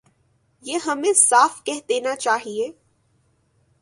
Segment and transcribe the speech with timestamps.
[0.63, 2.71] یہ ہمیں صاف کہہ دینا چاہیے۔